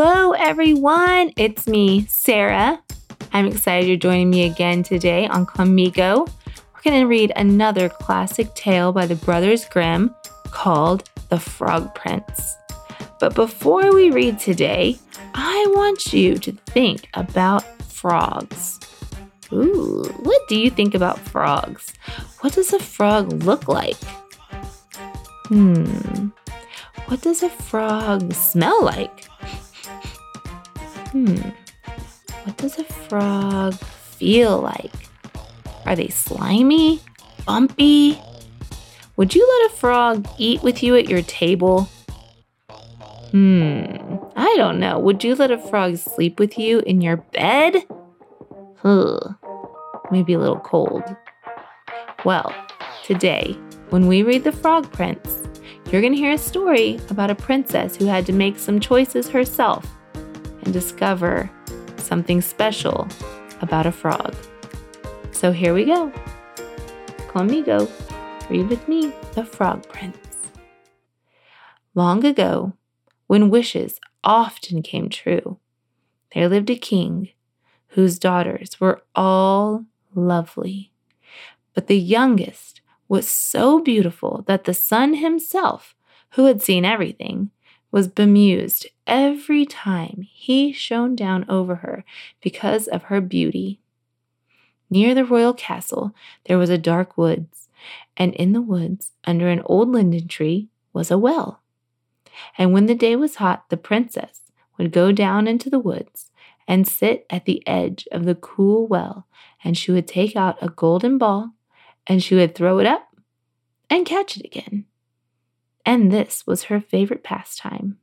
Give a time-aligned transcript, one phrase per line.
[0.00, 1.32] Hello, everyone.
[1.36, 2.80] It's me, Sarah.
[3.32, 6.24] I'm excited you're joining me again today on Conmigo.
[6.46, 10.14] We're going to read another classic tale by the Brothers Grimm
[10.52, 12.54] called The Frog Prince.
[13.18, 14.96] But before we read today,
[15.34, 18.78] I want you to think about frogs.
[19.52, 21.92] Ooh, what do you think about frogs?
[22.38, 23.98] What does a frog look like?
[25.48, 26.28] Hmm,
[27.06, 29.24] what does a frog smell like?
[31.12, 31.36] Hmm,
[32.44, 34.92] what does a frog feel like?
[35.86, 37.00] Are they slimy?
[37.46, 38.20] Bumpy?
[39.16, 41.88] Would you let a frog eat with you at your table?
[43.30, 44.98] Hmm, I don't know.
[44.98, 47.84] Would you let a frog sleep with you in your bed?
[48.84, 49.34] Ugh,
[50.10, 51.02] maybe a little cold.
[52.24, 52.54] Well,
[53.02, 53.56] today,
[53.90, 55.48] when we read The Frog Prince,
[55.90, 59.28] you're going to hear a story about a princess who had to make some choices
[59.28, 59.97] herself
[60.68, 61.50] and discover
[61.96, 63.08] something special
[63.62, 64.34] about a frog.
[65.32, 66.12] So here we go.
[67.28, 67.90] Conmigo.
[68.50, 70.18] Read with me The Frog Prince.
[71.94, 72.74] Long ago,
[73.28, 75.58] when wishes often came true,
[76.34, 77.30] there lived a king
[77.88, 80.92] whose daughters were all lovely.
[81.72, 85.94] But the youngest was so beautiful that the sun himself,
[86.32, 87.52] who had seen everything,
[87.90, 92.04] was bemused every time he shone down over her
[92.42, 93.80] because of her beauty.
[94.90, 96.14] Near the royal castle,
[96.46, 97.68] there was a dark woods,
[98.16, 101.60] and in the woods, under an old linden tree, was a well.
[102.56, 104.42] And when the day was hot, the princess
[104.76, 106.30] would go down into the woods
[106.66, 109.26] and sit at the edge of the cool well,
[109.64, 111.52] and she would take out a golden ball
[112.06, 113.14] and she would throw it up
[113.90, 114.84] and catch it again.
[115.88, 117.96] And this was her favorite pastime.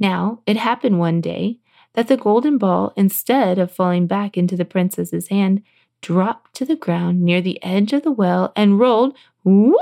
[0.00, 1.60] Now, it happened one day
[1.92, 5.62] that the golden ball, instead of falling back into the princess's hand,
[6.00, 9.78] dropped to the ground near the edge of the well and rolled whoop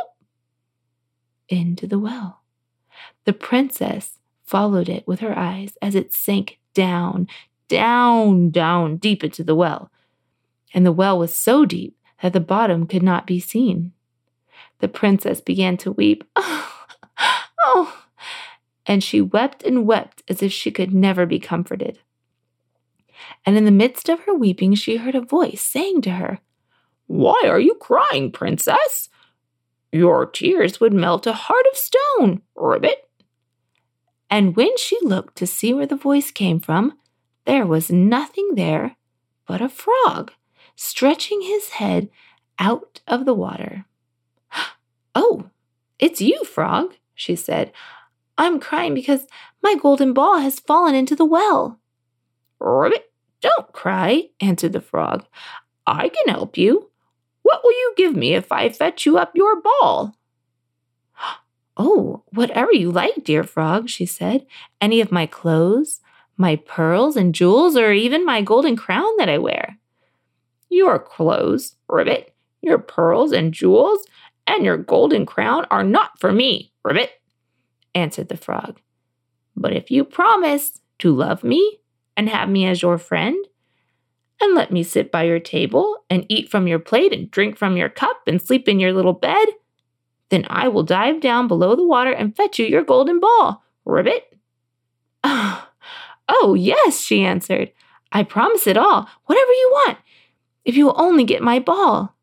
[1.48, 2.42] into the well.
[3.24, 7.28] The princess followed it with her eyes as it sank down,
[7.68, 9.90] down, down deep into the well.
[10.74, 13.94] And the well was so deep that the bottom could not be seen.
[14.80, 16.24] The princess began to weep.
[16.36, 16.74] Oh,
[17.64, 18.04] oh,
[18.86, 21.98] and she wept and wept as if she could never be comforted.
[23.44, 26.38] And in the midst of her weeping, she heard a voice saying to her,
[27.06, 29.08] Why are you crying, princess?
[29.90, 33.08] Your tears would melt a heart of stone, ribbit.
[34.30, 36.98] And when she looked to see where the voice came from,
[37.46, 38.96] there was nothing there
[39.46, 40.32] but a frog
[40.76, 42.10] stretching his head
[42.58, 43.86] out of the water.
[45.20, 45.50] Oh,
[45.98, 47.72] it's you, frog, she said.
[48.38, 49.26] I'm crying because
[49.60, 51.80] my golden ball has fallen into the well.
[52.60, 55.26] Ribbit, don't cry, answered the frog.
[55.88, 56.92] I can help you.
[57.42, 60.14] What will you give me if I fetch you up your ball?
[61.80, 64.44] Oh, whatever you like, dear frog, she said.
[64.80, 66.00] Any of my clothes,
[66.36, 69.78] my pearls and jewels, or even my golden crown that I wear.
[70.68, 74.04] Your clothes, Ribbit, your pearls and jewels,
[74.48, 77.10] and your golden crown are not for me, Ribbit,
[77.94, 78.80] answered the frog.
[79.56, 81.80] But if you promise to love me
[82.16, 83.36] and have me as your friend,
[84.40, 87.76] and let me sit by your table and eat from your plate and drink from
[87.76, 89.48] your cup and sleep in your little bed,
[90.30, 94.36] then I will dive down below the water and fetch you your golden ball, Ribbit.
[95.24, 95.68] Oh,
[96.28, 97.72] oh, yes, she answered.
[98.12, 99.98] I promise it all, whatever you want,
[100.64, 102.14] if you will only get my ball.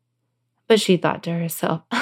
[0.68, 1.82] But she thought to herself,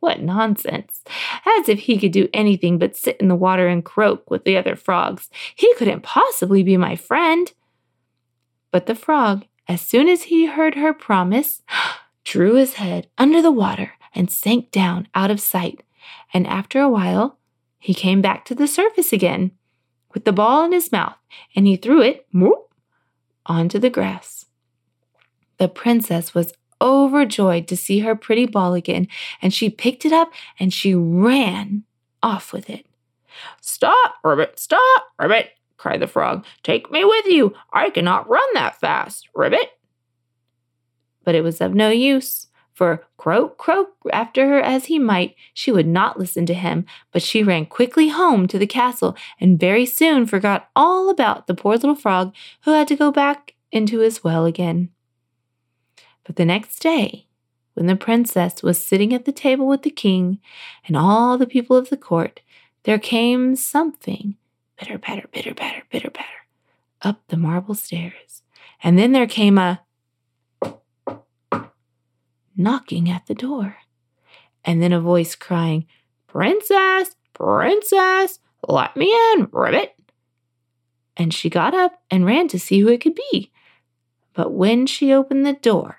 [0.00, 1.02] what nonsense.
[1.46, 4.56] As if he could do anything but sit in the water and croak with the
[4.56, 5.28] other frogs.
[5.54, 7.52] He couldn't possibly be my friend.
[8.70, 11.62] But the frog, as soon as he heard her promise,
[12.24, 15.82] drew his head under the water and sank down out of sight.
[16.34, 17.38] And after a while,
[17.78, 19.52] he came back to the surface again
[20.12, 21.16] with the ball in his mouth,
[21.54, 22.74] and he threw it whoop,
[23.46, 24.46] onto the grass.
[25.58, 29.08] The princess was overjoyed to see her pretty ball again,
[29.42, 31.84] and she picked it up and she ran
[32.22, 32.86] off with it.
[33.60, 36.44] Stop, Ribbit, stop, Ribbit, cried the frog.
[36.62, 37.54] Take me with you.
[37.72, 39.70] I cannot run that fast, Ribbit.
[41.24, 42.48] But it was of no use,
[42.80, 47.20] for croak, croak after her as he might, she would not listen to him, but
[47.20, 51.74] she ran quickly home to the castle and very soon forgot all about the poor
[51.74, 54.88] little frog who had to go back into his well again.
[56.24, 57.26] But the next day,
[57.74, 60.40] when the princess was sitting at the table with the king
[60.86, 62.40] and all the people of the court,
[62.84, 64.36] there came something
[64.80, 66.46] Pitter patter, pitter patter, pitter patter,
[67.02, 68.40] up the marble stairs.
[68.82, 69.82] And then there came a
[72.56, 73.76] knocking at the door.
[74.64, 75.86] And then a voice crying,
[76.28, 79.94] Princess, Princess, let me in, Ribbit.
[81.14, 83.52] And she got up and ran to see who it could be.
[84.32, 85.98] But when she opened the door,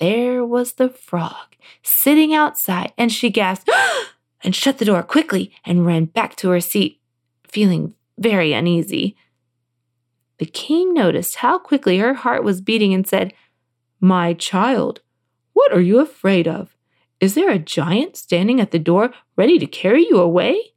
[0.00, 3.70] there was the frog sitting outside, and she gasped
[4.42, 7.00] and shut the door quickly and ran back to her seat,
[7.44, 9.16] feeling very uneasy.
[10.38, 13.32] The king noticed how quickly her heart was beating and said,
[14.00, 15.00] My child,
[15.52, 16.76] what are you afraid of?
[17.20, 20.74] Is there a giant standing at the door ready to carry you away?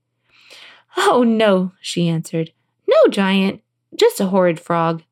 [0.97, 2.51] Oh, no, she answered.
[2.87, 3.61] No giant,
[3.95, 5.03] just a horrid frog.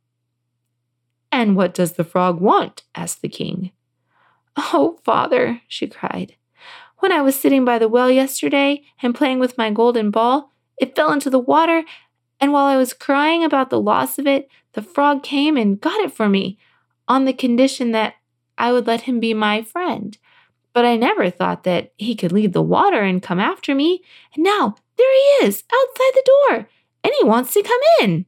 [1.32, 2.84] And what does the frog want?
[2.96, 3.72] asked the king.
[4.62, 6.36] Oh, father, she cried.
[6.98, 10.96] When I was sitting by the well yesterday and playing with my golden ball, it
[10.96, 11.84] fell into the water,
[12.42, 16.02] and while I was crying about the loss of it, the frog came and got
[16.02, 16.58] it for me
[17.08, 18.16] on the condition that
[18.58, 20.18] I would let him be my friend.
[20.74, 24.04] But I never thought that he could leave the water and come after me.
[24.36, 26.70] And now there he is outside the door,
[27.04, 28.26] and he wants to come in.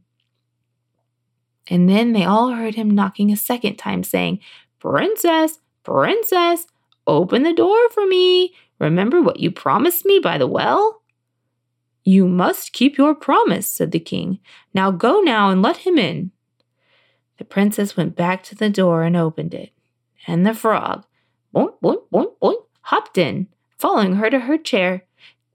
[1.67, 4.39] And then they all heard him knocking a second time, saying,
[4.79, 6.65] Princess, Princess,
[7.07, 8.53] open the door for me.
[8.79, 11.01] Remember what you promised me by the well?
[12.03, 14.39] You must keep your promise, said the king.
[14.73, 16.31] Now go now and let him in.
[17.37, 19.71] The princess went back to the door and opened it,
[20.27, 21.05] and the frog,
[21.55, 23.47] boink, boink, boink, boink, hopped in,
[23.77, 25.05] following her to her chair.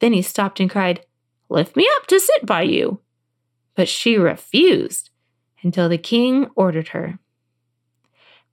[0.00, 1.05] Then he stopped and cried,
[1.49, 3.00] Lift me up to sit by you.
[3.75, 5.11] But she refused
[5.62, 7.19] until the king ordered her.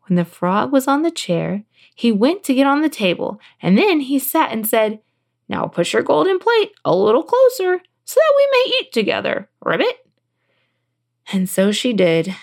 [0.07, 1.63] When the frog was on the chair,
[1.95, 4.99] he went to get on the table, and then he sat and said,
[5.47, 10.05] Now push your golden plate a little closer so that we may eat together, Ribbit.
[11.31, 12.35] And so she did,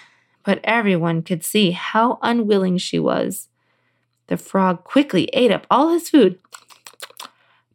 [0.44, 3.48] but everyone could see how unwilling she was.
[4.28, 6.38] The frog quickly ate up all his food,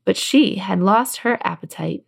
[0.03, 2.05] but she had lost her appetite.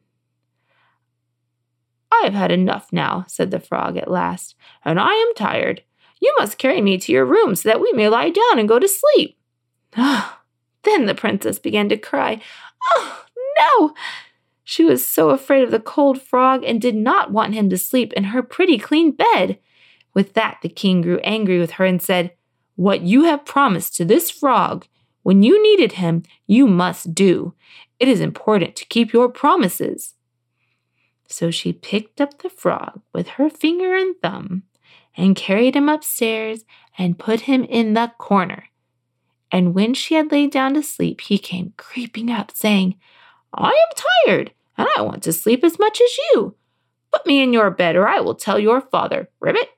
[2.11, 5.83] I have had enough now, said the frog at last, and I am tired.
[6.19, 8.79] You must carry me to your room so that we may lie down and go
[8.79, 9.37] to sleep.
[9.95, 10.41] Ah,
[10.83, 12.41] then the princess began to cry.
[12.95, 13.23] Oh,
[13.59, 13.93] no!
[14.63, 18.13] She was so afraid of the cold frog and did not want him to sleep
[18.13, 19.59] in her pretty clean bed.
[20.13, 22.33] With that, the king grew angry with her and said,
[22.75, 24.87] What you have promised to this frog
[25.23, 27.53] when you needed him, you must do.
[27.99, 30.13] It is important to keep your promises.
[31.27, 34.63] So she picked up the frog with her finger and thumb
[35.17, 36.63] and carried him upstairs
[36.97, 38.65] and put him in the corner.
[39.51, 42.95] And when she had laid down to sleep, he came creeping up, saying,
[43.53, 46.55] I am tired, and I want to sleep as much as you.
[47.11, 49.69] Put me in your bed, or I will tell your father, Ribbit.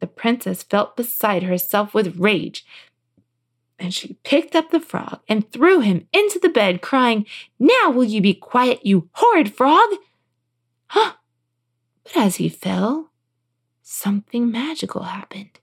[0.00, 2.66] The princess felt beside herself with rage,
[3.78, 7.26] and she picked up the frog and threw him into the bed, crying,
[7.58, 9.88] Now will you be quiet, you horrid frog?
[10.88, 11.12] Huh!
[12.04, 13.10] But as he fell,
[13.88, 15.58] something magical happened.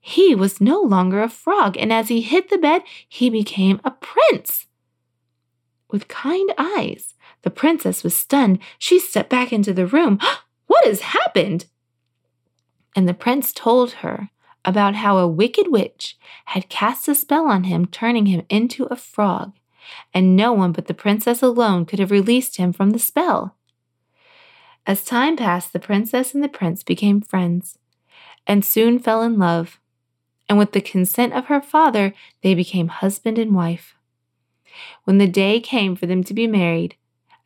[0.00, 3.90] He was no longer a frog, and as he hit the bed, he became a
[3.90, 4.66] prince.
[5.90, 8.60] With kind eyes, the princess was stunned.
[8.78, 10.18] She stepped back into the room.
[10.66, 11.66] what has happened?
[12.94, 14.30] And the prince told her
[14.64, 16.16] about how a wicked witch
[16.46, 19.54] had cast a spell on him, turning him into a frog,
[20.12, 23.56] and no one but the princess alone could have released him from the spell.
[24.86, 27.78] As time passed, the princess and the prince became friends
[28.46, 29.80] and soon fell in love.
[30.48, 32.12] And with the consent of her father,
[32.42, 33.94] they became husband and wife.
[35.04, 36.96] When the day came for them to be married,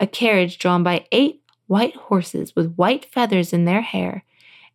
[0.00, 4.25] a carriage drawn by eight white horses with white feathers in their hair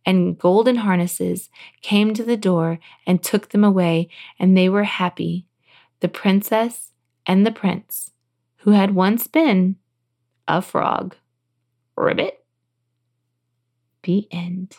[0.06, 1.50] and golden harnesses
[1.82, 5.46] came to the door and took them away, and they were happy,
[6.00, 6.92] the princess
[7.26, 8.10] and the prince,
[8.58, 9.76] who had once been
[10.46, 11.16] a frog.
[11.96, 12.43] Ribbit.
[14.04, 14.76] The end.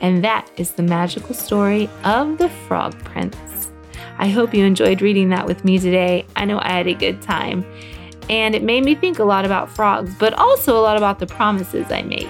[0.00, 3.70] And that is the magical story of the Frog Prince.
[4.18, 6.24] I hope you enjoyed reading that with me today.
[6.36, 7.64] I know I had a good time.
[8.30, 11.26] And it made me think a lot about frogs, but also a lot about the
[11.26, 12.28] promises I make.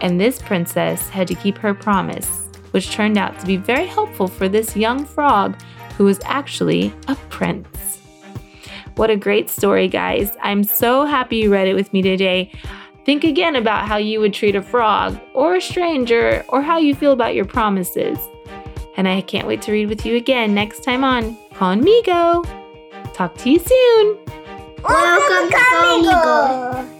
[0.00, 4.28] And this princess had to keep her promise, which turned out to be very helpful
[4.28, 5.60] for this young frog
[5.98, 7.98] who was actually a prince.
[8.96, 10.30] What a great story, guys.
[10.42, 12.50] I'm so happy you read it with me today.
[13.08, 16.94] Think again about how you would treat a frog or a stranger or how you
[16.94, 18.18] feel about your promises.
[18.98, 22.44] And I can't wait to read with you again next time on Conmigo.
[23.14, 24.18] Talk to you soon.
[24.82, 26.97] Welcome to Conmigo.